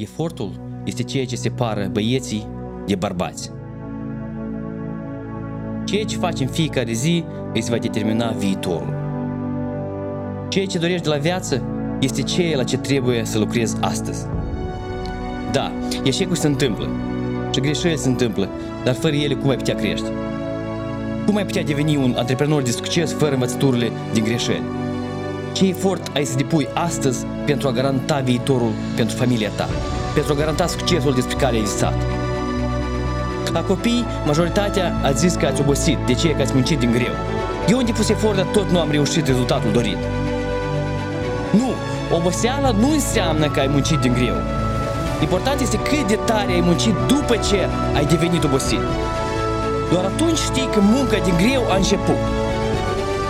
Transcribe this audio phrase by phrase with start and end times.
[0.00, 2.46] Efortul este ceea ce separă băieții
[2.86, 3.50] de bărbați.
[5.84, 7.24] Ceea ce faci în fiecare zi
[7.54, 8.94] îți va determina viitorul.
[10.48, 11.62] Ceea ce dorești de la viață
[12.00, 14.26] este ceea la ce trebuie să lucrezi astăzi.
[15.52, 15.72] Da,
[16.04, 16.88] eșecuri se întâmplă
[17.52, 18.48] și greșeli se întâmplă,
[18.84, 20.12] dar fără ele cum ai putea crește?
[21.26, 24.62] Cum ai putea deveni un antreprenor de succes fără învățăturile din greșeli?
[25.58, 29.68] Ce efort ai să depui astăzi pentru a garanta viitorul pentru familia ta?
[30.14, 31.94] Pentru a garanta succesul despre care ai visat?
[33.52, 37.12] La copii, majoritatea a zis că ați obosit, de ce că ați muncit din greu.
[37.68, 39.96] Eu am depus efort, dar tot nu am reușit rezultatul dorit.
[41.50, 41.70] Nu,
[42.16, 44.34] oboseala nu înseamnă că ai muncit din greu.
[45.20, 48.80] Important este cât de tare ai muncit după ce ai devenit obosit.
[49.90, 52.47] Doar atunci știi că munca din greu a început.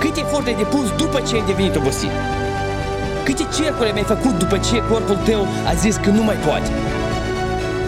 [0.03, 2.15] Cât efort ai depus după ce ai devenit obosit?
[3.27, 6.71] Câte cercuri ai mai făcut după ce corpul tău a zis că nu mai poate?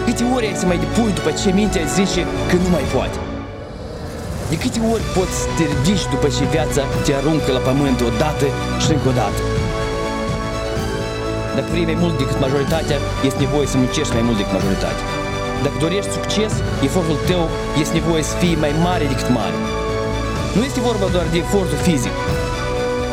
[0.05, 3.17] Câte ori ai să mai depui după ce mintea zice că nu mai poate?
[4.51, 8.47] De câte ori poți să te ridici după ce viața te aruncă la pământ odată
[8.83, 9.41] și încă o dată?
[11.55, 12.97] Dacă vrei mai mult decât majoritatea,
[13.27, 15.05] este nevoie să muncești mai mult decât majoritatea.
[15.63, 16.53] Dacă dorești succes,
[16.87, 17.43] efortul tău
[17.81, 19.57] este nevoie să fie mai mare decât mare.
[20.55, 22.15] Nu este vorba doar de efortul fizic.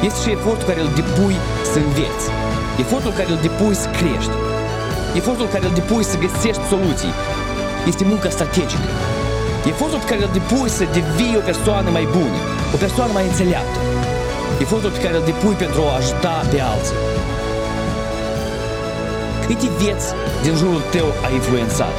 [0.06, 1.36] Este și efortul care îl depui
[1.72, 2.26] să înveți.
[2.84, 4.36] Efortul care îl depui să crești.
[5.20, 7.14] Efortul care îl depui să găsești soluții.
[7.90, 8.88] Este munca strategică.
[9.72, 12.38] Efortul pe care îl depui să devii o persoană mai bună,
[12.74, 13.78] o persoană mai înțeleaptă.
[14.64, 16.98] Efortul pe care îl depui pentru a ajuta pe alții.
[19.46, 20.06] Câte vieți
[20.44, 21.96] din jurul tău a influențat?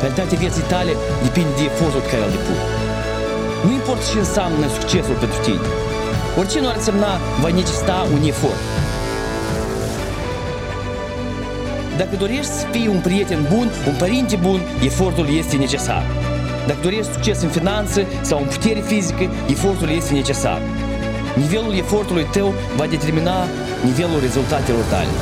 [0.00, 0.92] Calitatea vieții tale
[1.26, 2.83] depinde de efortul pe care îl depui.
[3.64, 5.66] Nu importă ce înseamnă succesul pentru tine.
[6.38, 7.12] Orice nu ar însemna,
[7.42, 8.62] va necesita un efort.
[11.96, 16.02] Dacă dorești să fii un prieten bun, un părinte bun, efortul este necesar.
[16.66, 20.60] Dacă dorești succes în finanțe sau în putere fizică, efortul este necesar.
[21.34, 23.38] Nivelul efortului tău va determina
[23.84, 25.12] nivelul rezultatelor tale.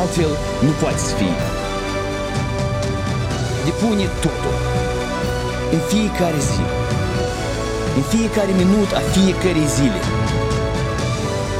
[0.00, 0.32] Altfel,
[0.64, 1.36] nu poate să fie.
[3.64, 4.56] Depune totul.
[5.72, 6.87] În fiecare zi.
[7.98, 10.00] În fiecare minut a fiecare zile.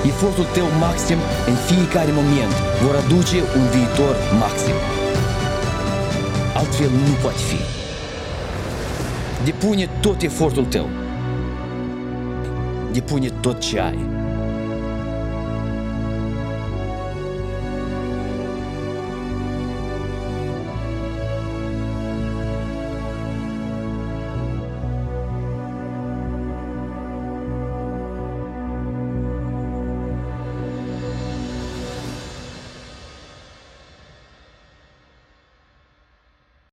[0.06, 1.18] Efortul tău maxim
[1.50, 2.54] în fiecare moment
[2.84, 4.76] vor aduce un viitor maxim.
[6.54, 7.60] Altfel nu poate fi.
[9.44, 10.88] Depune tot efortul tău.
[12.92, 14.27] Depune tot ce ai.